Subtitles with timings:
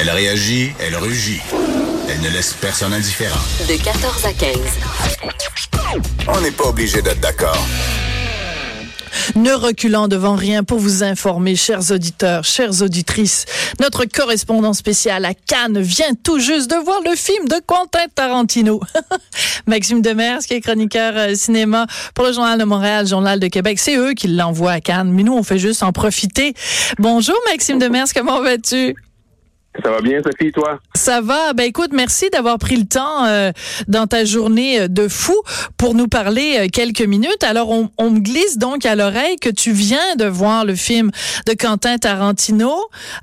[0.00, 1.42] Elle réagit, elle rugit.
[2.08, 3.38] Elle ne laisse personne indifférent.
[3.68, 4.56] De 14 à 15.
[6.26, 7.66] On n'est pas obligé d'être d'accord.
[9.34, 13.44] Ne reculant devant rien pour vous informer, chers auditeurs, chères auditrices.
[13.78, 18.80] Notre correspondant spécial à Cannes vient tout juste de voir le film de Quentin Tarantino.
[19.66, 23.78] Maxime Demers, qui est chroniqueur euh, cinéma pour le Journal de Montréal, Journal de Québec.
[23.78, 26.54] C'est eux qui l'envoient à Cannes, mais nous, on fait juste en profiter.
[26.98, 28.96] Bonjour, Maxime Demers, comment vas-tu?
[29.84, 30.80] Ça va bien, Sophie, toi?
[30.96, 31.52] Ça va.
[31.52, 33.52] Ben écoute, merci d'avoir pris le temps euh,
[33.86, 35.40] dans ta journée euh, de fou
[35.76, 37.44] pour nous parler euh, quelques minutes.
[37.44, 41.12] Alors, on, on, me glisse donc à l'oreille que tu viens de voir le film
[41.46, 42.72] de Quentin Tarantino.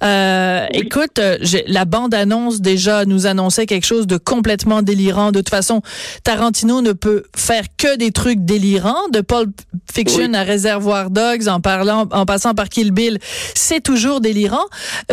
[0.04, 1.20] Euh, Écoute,
[1.68, 5.34] la bande-annonce déjà nous annonçait quelque chose de complètement délirant.
[5.34, 5.82] De toute façon,
[6.24, 9.10] Tarantino ne peut faire que des trucs délirants.
[9.12, 9.52] De Pulp
[9.94, 13.20] Fiction à Réservoir Dogs, en parlant, en passant par Kill Bill,
[13.54, 14.66] c'est toujours délirant.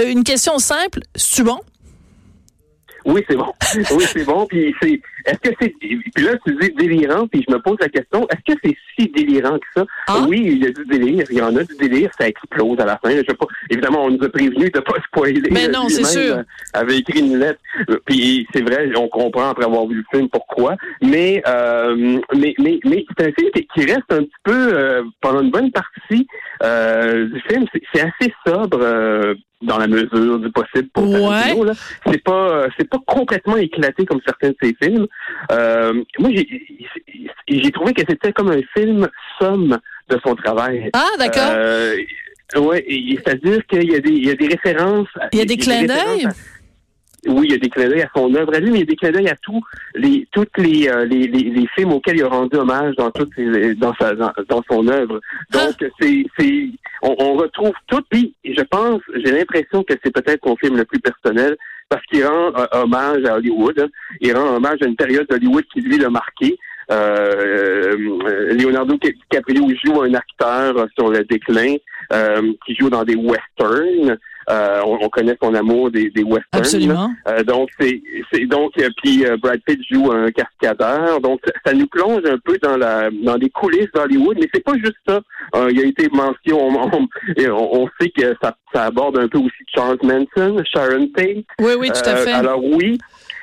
[0.06, 1.60] une question simple c'est bon?
[3.04, 3.52] Oui, c'est bon.
[3.96, 4.46] Oui, c'est bon.
[4.46, 7.88] Puis c'est, est-ce que c'est, puis là tu dis délirant, puis je me pose la
[7.88, 9.84] question, est-ce que c'est si délirant que ça?
[10.06, 10.24] Ah.
[10.28, 12.84] Oui, il y a du délire, il y en a du délire, ça explose à
[12.84, 13.10] la fin.
[13.10, 13.46] Je sais pas.
[13.68, 15.42] Évidemment, on nous a prévenu de pas spoiler.
[15.50, 16.36] Mais non, c'est sûr.
[16.36, 17.60] Euh, avait écrit une lettre.
[18.06, 20.76] Puis c'est vrai, on comprend après avoir vu le film pourquoi.
[21.02, 25.42] Mais euh, mais mais mais c'est un film qui reste un petit peu euh, pendant
[25.42, 26.26] une bonne partie
[26.62, 27.64] euh, du film.
[27.92, 31.54] C'est assez sobre dans la mesure du possible pour ouais.
[32.06, 35.06] C'est pas c'est pas complètement éclaté comme certains de ses films.
[35.52, 36.30] Euh, moi
[37.48, 39.08] j'ai trouvé que c'était comme un film
[39.40, 40.90] somme de son travail.
[40.92, 41.52] Ah d'accord.
[41.56, 41.96] Euh,
[42.56, 45.08] oui, c'est-à-dire qu'il y a des il y a des références.
[45.32, 46.28] Il y a des clins d'œil
[47.26, 48.82] oui, il y a des clins d'œil à son œuvre à lui, mais il y
[48.82, 49.62] a des clins d'œil à tous
[49.94, 53.38] les toutes les, euh, les, les, films auxquels il a rendu hommage dans toutes
[53.78, 55.20] dans sa dans, son œuvre.
[55.50, 55.86] Donc ah.
[56.00, 56.68] c'est c'est
[57.02, 58.02] on, on, retrouve tout.
[58.10, 61.56] Puis je pense, j'ai l'impression que c'est peut-être son film le plus personnel
[61.88, 63.78] parce qu'il rend euh, hommage à Hollywood.
[63.78, 63.88] Hein.
[64.20, 66.58] Il rend hommage à une période d'Hollywood qui lui l'a marqué.
[66.90, 67.96] Euh,
[68.52, 71.76] Leonardo DiCaprio joue un acteur sur le déclin
[72.66, 74.18] qui joue dans des westerns.
[74.50, 76.42] Euh, on, connaît son amour des, des westerns.
[76.52, 77.10] Absolument.
[77.28, 81.20] Euh, donc c'est c'est donc euh, puis Brad Pitt joue un cascadeur.
[81.20, 84.74] Donc ça, nous plonge un peu dans la dans les coulisses d'Hollywood, mais c'est pas
[84.74, 85.20] juste ça.
[85.70, 87.08] il a été mention, on,
[87.50, 91.44] on, sait que ça, ça, aborde un peu aussi Charles Manson, Sharon Tate.
[91.60, 92.32] Oui, oui, tout à fait.
[92.32, 92.98] Alors oui,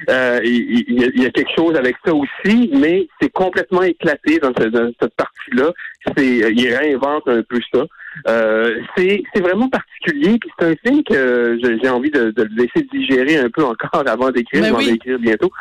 [0.09, 5.15] euh, il, y a, quelque chose avec ça aussi, mais c'est complètement éclaté dans, cette
[5.15, 5.71] partie-là.
[6.17, 7.85] C'est, il réinvente un peu ça.
[8.27, 10.37] Euh, c'est, vraiment particulier.
[10.39, 14.03] Puis c'est un film que j'ai envie de, de, le laisser digérer un peu encore
[14.05, 14.61] avant d'écrire.
[14.61, 15.51] Ben je vais écrire bientôt.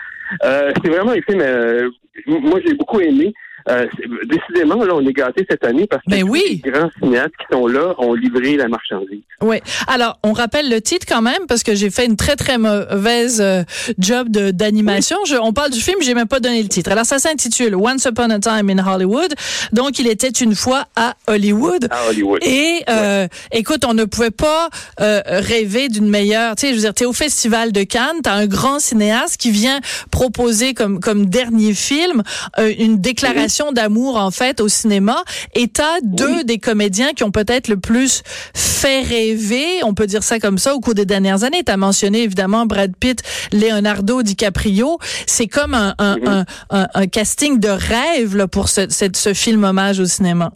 [0.44, 1.40] Euh, c'est vraiment un film.
[1.40, 1.90] Euh,
[2.26, 3.32] moi, j'ai beaucoup aimé.
[3.70, 3.86] Euh,
[4.24, 6.60] décidément, là, on est gâtés cette année parce que ben oui.
[6.64, 9.22] les grands cinéastes qui sont là ont livré la marchandise.
[9.42, 9.60] Oui.
[9.86, 13.40] Alors, on rappelle le titre quand même parce que j'ai fait une très très mauvaise
[13.40, 13.62] euh,
[13.98, 15.18] job d'animation.
[15.40, 16.90] On parle du film, j'ai même pas donné le titre.
[16.90, 19.32] Alors, ça s'intitule Once Upon a Time in Hollywood.
[19.72, 21.88] Donc, il était une fois à Hollywood.
[21.90, 22.40] À Hollywood.
[22.42, 24.68] Et euh, écoute, on ne pouvait pas
[25.00, 26.56] euh, rêver d'une meilleure.
[26.56, 29.50] Tu sais, je veux dire, t'es au Festival de Cannes, t'as un grand cinéaste qui
[29.50, 32.22] vient proposer comme comme dernier film
[32.58, 35.22] une déclaration d'amour en fait au cinéma
[35.54, 38.22] et t'as deux des comédiens qui ont peut-être le plus
[38.54, 41.62] fait rêver, on peut dire ça comme ça au cours des dernières années.
[41.64, 43.22] T'as mentionné évidemment Brad Pitt,
[43.52, 44.98] Leonardo DiCaprio.
[45.26, 46.44] C'est comme un, un, mm-hmm.
[46.70, 50.52] un, un, casting de rêve là, pour ce, ce film hommage au cinéma.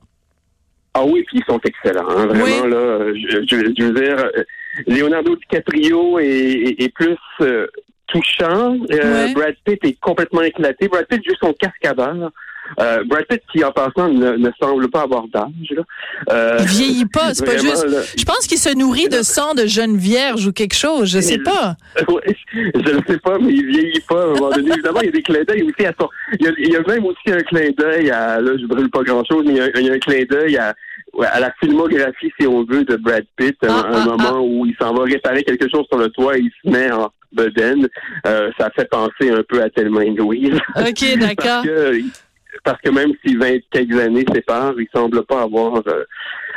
[0.95, 2.09] Ah oui, puis ils sont excellents.
[2.09, 4.31] Hein, vraiment, là, je, veux dire,
[4.87, 7.67] Leonardo DiCaprio est, est, plus euh,
[8.07, 8.77] touchant.
[8.93, 10.87] Euh, Brad Pitt est complètement éclaté.
[10.87, 12.31] Brad Pitt joue son cascadeur.
[12.81, 15.75] Euh, Brad Pitt, qui en passant ne, semble pas avoir d'âge.
[16.31, 17.87] Euh, il vieillit pas, c'est pas juste.
[18.19, 21.39] Je pense qu'il se nourrit de sang de jeune vierge ou quelque chose, je sais
[21.39, 21.77] pas.
[22.09, 24.73] Oui, je ne sais pas, mais il vieillit pas à un moment donné.
[24.73, 26.09] Évidemment, il y a des clins d'œil aussi à son.
[26.39, 28.41] Il y, a, même aussi un clin d'œil à.
[28.41, 30.75] Là, je brûle pas grand-chose, mais il y, a, un clin d'œil à
[31.23, 34.41] à la filmographie, si on veut, de Brad Pitt, un, ah, ah, moment ah.
[34.41, 37.11] où il s'en va réparer quelque chose sur le toit et il se met en
[37.33, 37.89] bedaine.
[38.27, 40.59] Euh, ça fait penser un peu à Thelma Louise.
[40.77, 41.65] OK, d'accord
[42.65, 46.05] parce que même si 20 quelques années séparent, il semble pas avoir euh,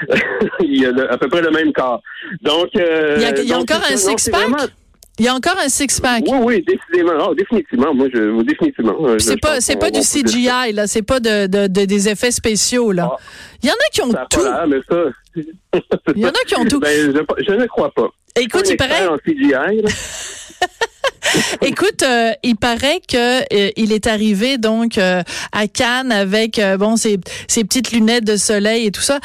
[0.61, 2.01] il a à peu près le même corps.
[2.41, 4.71] Donc euh, il y a, encore un six-pack?
[5.19, 6.23] Il y a encore un six-pack?
[6.27, 7.27] Oui, oui, décidément.
[7.27, 7.93] Oh, définitivement.
[7.93, 8.95] Moi, je, définitivement.
[9.01, 10.85] Euh, c'est pas, c'est pas du CGI, là.
[10.85, 13.09] C'est pas de, de, des effets spéciaux, là.
[13.11, 13.17] Ah.
[13.63, 14.67] il y en a qui ont tout.
[14.67, 15.03] mais ça...
[16.15, 16.79] il y en a qui ont tout.
[16.79, 18.09] Ben, je, je, ne crois pas.
[18.35, 19.07] Écoute, il paraît.
[19.07, 19.81] En CGI,
[21.61, 25.21] Écoute, euh, il paraît que euh, il est arrivé donc euh,
[25.51, 29.19] à Cannes avec bon ses, ses petites lunettes de soleil et tout ça.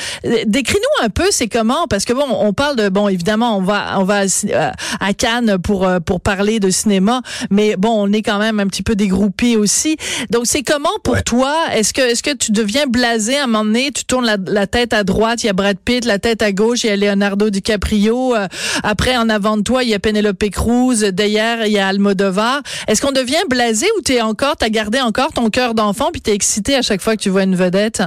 [0.46, 3.99] Décris-nous un peu c'est comment parce que bon on parle de bon évidemment on va
[3.99, 4.22] on va
[5.00, 8.82] à, Cannes pour pour parler de cinéma mais bon on est quand même un petit
[8.82, 9.96] peu dégroupé aussi.
[10.31, 13.64] Donc c'est comment pour toi Est-ce que est-ce que tu deviens blasé à un moment
[13.64, 16.43] donné Tu tournes la, la, tête à droite, il y a Brad Pitt, la tête
[16.43, 18.34] à gauche, il y a Leonardo DiCaprio.
[18.82, 21.05] après en avant de toi il y a Penelope Cruz.
[21.12, 22.62] Derrière il y a Almodovar.
[22.89, 26.35] Est-ce qu'on devient blasé ou t'es encore, t'as gardé encore ton cœur d'enfant puis t'es
[26.35, 28.03] excité à chaque fois que tu vois une vedette?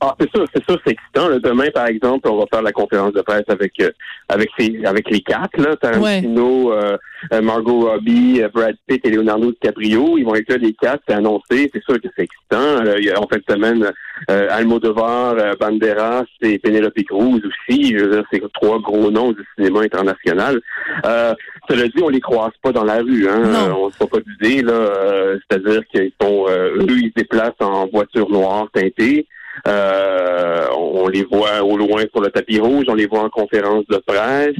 [0.00, 1.28] Ah, c'est sûr, c'est sûr, c'est excitant.
[1.40, 3.90] Demain, par exemple, on va faire la conférence de presse avec euh,
[4.28, 4.48] avec
[4.84, 6.96] avec les quatre, là, Tarantino, euh,
[7.32, 10.16] euh, Margot Robbie, Brad Pitt et Leonardo DiCaprio.
[10.16, 11.68] Ils vont être là les quatre, c'est annoncé.
[11.74, 12.84] C'est sûr que c'est excitant.
[12.96, 13.90] il y a, en fin de semaine,
[14.28, 17.96] Almodovar, Banderas et Penelope Cruz aussi.
[17.98, 20.60] Je veux dire, c'est trois gros noms du cinéma international.
[21.06, 21.34] Euh,
[21.68, 23.28] cela dit, on les croise pas dans la rue.
[23.28, 23.72] Hein.
[23.76, 25.34] on ne se pas d'idée, là.
[25.50, 29.26] C'est-à-dire qu'ils sont, eux, ils se déplacent en voiture noire teintée.
[29.66, 33.84] Euh, on les voit au loin sur le tapis rouge, on les voit en conférence
[33.88, 34.56] de presse,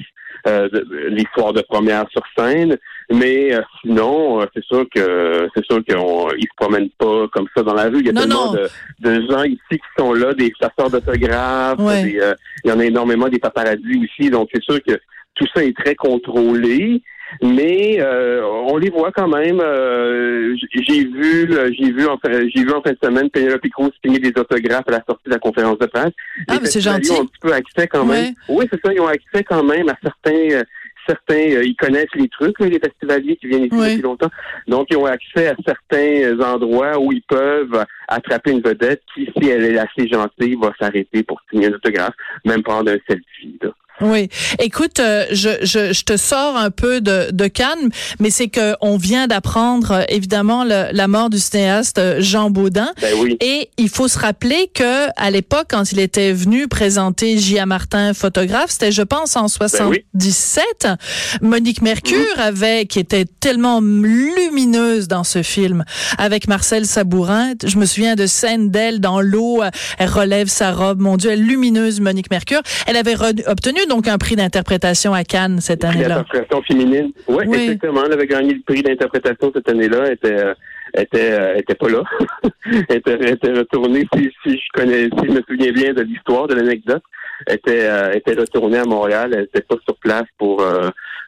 [0.47, 0.69] euh,
[1.09, 2.77] l'histoire de première sur scène.
[3.11, 7.75] Mais euh, sinon, c'est sûr que c'est sûr qu'ils se promènent pas comme ça dans
[7.75, 8.01] la rue.
[8.01, 12.35] Il y a tellement De, gens ici qui sont là, des chasseurs d'autographes, il
[12.65, 14.31] y en a énormément des paparazzis aussi.
[14.31, 14.99] Donc c'est sûr que
[15.35, 17.03] tout ça est très contrôlé
[17.43, 19.61] mais euh, on les voit quand même.
[19.61, 23.91] Euh, j'ai vu, euh, j'ai vu en j'ai vu en fin de semaine Penelope Cruz
[24.05, 26.13] signer des autographes à la sortie de la conférence de presse.
[26.49, 27.11] Ah, mais c'est gentil.
[27.11, 28.35] Ils ont un petit peu accès quand même.
[28.49, 28.93] Oui, c'est ça.
[28.93, 30.63] Ils ont accès quand même à certains.
[31.07, 34.31] certains, ils connaissent les trucs, les festivaliers qui viennent ici depuis longtemps.
[34.67, 39.49] Donc, ils ont accès à certains endroits où ils peuvent attraper une vedette qui, si
[39.49, 42.15] elle est assez gentille, va s'arrêter pour signer un autographe,
[42.45, 43.59] même prendre un selfie.
[43.63, 43.71] Là.
[44.01, 44.29] Oui.
[44.61, 47.91] Écoute, euh, je, je, je, te sors un peu de, de Cannes,
[48.21, 52.93] mais c'est que on vient d'apprendre euh, évidemment la mort du cinéaste euh, Jean Baudin.
[53.01, 53.37] Ben oui.
[53.41, 57.67] Et il faut se rappeler que à l'époque, quand il était venu présenter J.A.
[57.67, 60.65] Martin, photographe, c'était je pense en 77.
[60.83, 60.97] Ben
[61.43, 62.43] Monique Mercure mhm.
[62.43, 65.85] avait, qui était tellement lumineuse dans ce film,
[66.19, 67.55] avec Marcel Sabourin.
[67.65, 69.63] Je me souviens de scènes d'elle dans l'eau.
[69.99, 72.61] Elle relève sa robe, mon Dieu, elle lumineuse Monique Mercure.
[72.87, 73.17] Elle avait
[73.47, 76.17] obtenu donc un prix d'interprétation à Cannes cette année-là?
[76.17, 77.13] D'interprétation féminine.
[77.27, 78.03] Ouais, oui, exactement.
[78.07, 80.05] Elle avait gagné le prix d'interprétation cette année-là.
[80.07, 80.55] Elle était, euh,
[80.97, 82.03] était, euh, était pas là.
[82.89, 86.47] elle, était, était retournée, si, si je connais, si je me souviens bien de l'histoire,
[86.47, 87.03] de l'anecdote,
[87.49, 89.31] était, euh, était retournée à Montréal.
[89.33, 90.65] Elle n'était pas sur place pour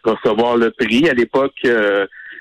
[0.05, 1.09] recevoir le prix.
[1.09, 1.67] À l'époque,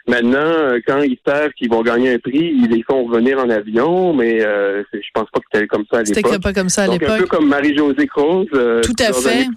[0.10, 4.14] Maintenant, quand ils savent qu'ils vont gagner un prix, ils les font revenir en avion,
[4.14, 6.24] mais euh, je pense pas que c'était comme ça à l'époque.
[6.26, 7.10] C'était pas comme ça à l'époque.
[7.10, 9.48] Un peu comme Marie-Josée Croze, Tout à fait.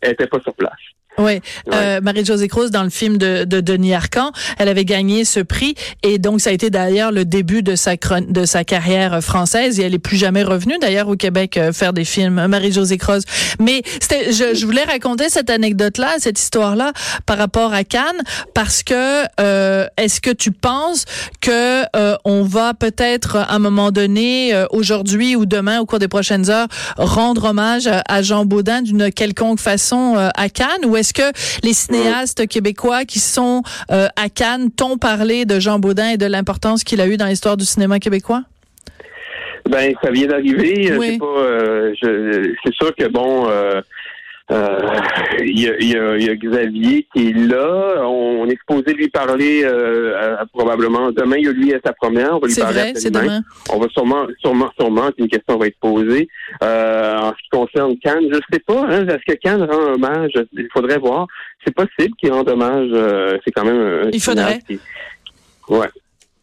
[0.00, 0.72] elle était pas sur place.
[1.18, 1.40] Oui,
[1.72, 5.74] euh, Marie-Josée Croze dans le film de, de, Denis Arcan, elle avait gagné ce prix
[6.02, 9.84] et donc ça a été d'ailleurs le début de sa de sa carrière française et
[9.84, 13.24] elle est plus jamais revenue d'ailleurs au Québec euh, faire des films Marie-Josée Croze.
[13.58, 16.92] Mais c'était je, je, voulais raconter cette anecdote là, cette histoire là
[17.24, 18.22] par rapport à Cannes
[18.54, 21.04] parce que euh, est-ce que tu penses
[21.40, 25.98] que euh, on va peut-être à un moment donné euh, aujourd'hui ou demain au cours
[25.98, 31.14] des prochaines heures rendre hommage à Jean Baudin d'une quelconque façon à Cannes ou est-ce
[31.14, 33.62] que les cinéastes québécois qui sont
[33.92, 37.26] euh, à Cannes t'ont parlé de Jean Baudin et de l'importance qu'il a eu dans
[37.26, 38.42] l'histoire du cinéma québécois?
[39.70, 40.90] Ben, ça vient d'arriver.
[40.90, 43.80] Euh, c'est sûr que bon, euh,
[44.52, 44.78] euh,
[45.40, 48.06] il y, a, y, a, y, a, Xavier qui est là.
[48.06, 51.36] On, est supposé lui parler euh, probablement demain.
[51.38, 52.36] Il y a lui à sa première.
[52.36, 53.40] On va lui parler vrai, demain.
[53.72, 56.28] On va sûrement, sûrement, sûrement qu'une question va être posée.
[56.62, 58.86] Euh, en ce qui concerne Cannes, je sais pas.
[58.88, 60.32] Hein, Est-ce que Cannes rend hommage?
[60.52, 61.26] Il faudrait voir.
[61.64, 62.90] C'est possible qu'il rende hommage.
[62.92, 64.06] Euh, c'est quand même.
[64.06, 64.60] Un il faudrait.
[65.68, 65.88] Ouais.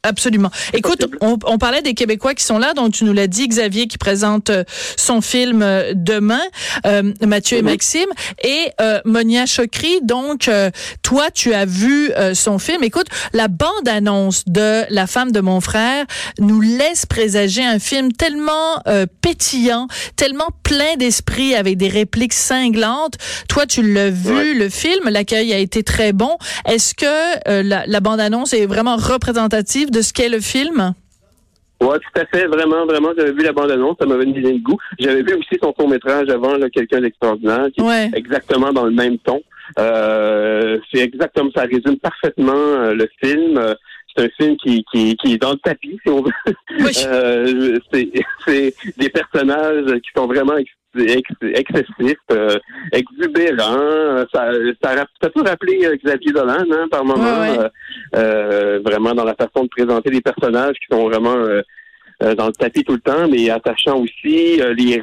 [0.06, 0.52] Absolument.
[0.74, 3.88] Écoute, on, on, parlait des Québécois qui sont là, donc tu nous l'as dit, Xavier
[3.88, 4.66] qui présente euh,
[4.98, 6.42] son film euh, demain,
[6.86, 7.62] euh, Mathieu et.
[7.62, 8.10] Maxime,
[8.44, 8.72] et
[9.06, 10.02] Monia Chokri.
[10.02, 10.50] Donc,
[11.02, 12.84] toi, tu as vu son film.
[12.84, 16.06] Écoute, la bande-annonce de La femme de mon frère
[16.40, 18.82] nous laisse présager un film tellement
[19.22, 23.16] pétillant, tellement plein d'esprit, avec des répliques cinglantes.
[23.48, 26.38] Toi, tu l'as vu, le film, l'accueil a été très bon.
[26.68, 30.94] Est-ce que la, la bande-annonce est vraiment représentative de ce qu'est le film?
[31.82, 32.48] Oui, tout à fait.
[32.48, 34.78] Vraiment, vraiment, j'avais vu la bande-annonce, ça m'avait mis le goût.
[35.00, 39.42] J'avais vu aussi son court-métrage avant, Quelqu'un d'extraordinaire, qui est exactement dans le même ton.
[39.80, 43.60] Euh, c'est exactement, ça résume parfaitement euh, le film.
[44.16, 46.32] c'est un film qui, qui, qui est dans le tapis, si on veut.
[47.06, 48.10] Euh, c'est,
[48.46, 50.56] c'est des personnages qui sont vraiment
[50.96, 52.58] excessifs, euh,
[52.92, 54.26] exubérants.
[54.34, 54.52] Ça,
[54.84, 57.70] ça, ça, peut rappeler Xavier Dolan hein, par moment, Euh,
[58.14, 61.36] vraiment dans la façon de présenter les personnages qui sont vraiment
[62.24, 64.62] euh, dans le tapis tout le temps, mais attachant aussi.
[64.62, 65.02] Euh, les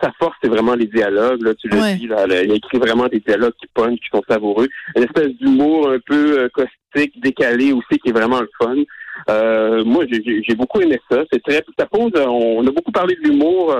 [0.00, 1.42] sa force, c'est vraiment les dialogues.
[1.42, 4.66] Là, tu le dis, là, il écrit vraiment des dialogues qui punch, qui sont savoureux.
[4.96, 8.76] Une espèce d'humour un peu euh, caustique, décalé aussi, qui est vraiment le fun.
[9.84, 11.22] moi, j'ai beaucoup aimé ça.
[11.30, 12.12] C'est très, ça pose.
[12.16, 13.76] On, a beaucoup parlé de l'humour.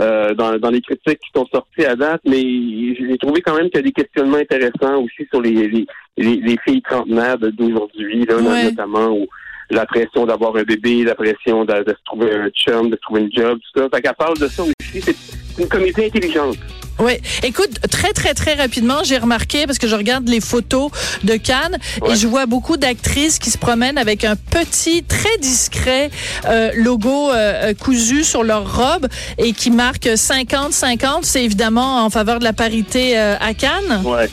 [0.00, 3.76] Dans, dans, les critiques qui sont sorties à date, mais j'ai trouvé quand même qu'il
[3.76, 9.08] y a des questionnements intéressants aussi sur les, les, les, filles trentenaires d'aujourd'hui, là, notamment
[9.08, 9.26] où
[9.70, 13.32] la pression d'avoir un bébé, la pression de, se trouver un chum, de trouver une
[13.32, 13.88] job, tout ça.
[13.94, 15.14] Fait qu'elle parle de ça aussi.
[15.60, 16.56] Une comédie intelligente.
[17.00, 17.12] Oui.
[17.42, 20.90] Écoute, très, très, très rapidement, j'ai remarqué, parce que je regarde les photos
[21.24, 26.10] de Cannes, et je vois beaucoup d'actrices qui se promènent avec un petit, très discret
[26.46, 29.06] euh, logo euh, euh, cousu sur leur robe
[29.38, 31.20] et qui marque 50-50.
[31.22, 34.02] C'est évidemment en faveur de la parité à Cannes.
[34.04, 34.26] Oui.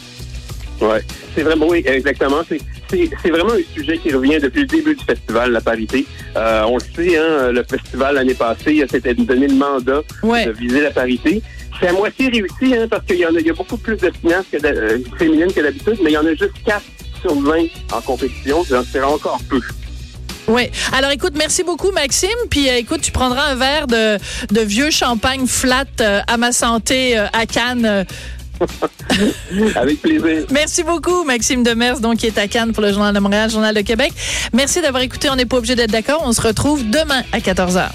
[0.82, 1.02] Ouais.
[1.36, 2.42] C'est vraiment, oui, exactement.
[2.48, 6.06] C'est c'est vraiment un sujet qui revient depuis le début du festival, la parité.
[6.36, 10.82] Euh, on le sait, hein, le festival l'année passée, c'était donné le mandat de viser
[10.82, 11.42] la parité.
[11.80, 13.98] C'est à moitié réussi, hein, parce qu'il y, en a, il y a beaucoup plus
[13.98, 16.82] de finances que euh, féminines que d'habitude, mais il y en a juste 4
[17.22, 18.66] sur 20 en compétition.
[18.92, 19.60] C'est encore peu.
[20.48, 20.70] Oui.
[20.94, 22.30] Alors écoute, merci beaucoup Maxime.
[22.50, 24.18] Puis euh, écoute, tu prendras un verre de,
[24.50, 28.06] de vieux champagne flat à ma santé à Cannes
[29.76, 30.46] Avec plaisir.
[30.52, 33.74] Merci beaucoup, Maxime Demers, donc, qui est à Cannes pour le Journal de Montréal, Journal
[33.74, 34.12] de Québec.
[34.54, 35.30] Merci d'avoir écouté.
[35.30, 36.22] On n'est pas obligé d'être d'accord.
[36.26, 37.90] On se retrouve demain à 14h.